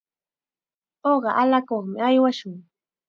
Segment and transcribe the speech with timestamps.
[1.11, 2.55] Uqa allakuqmi aywashun.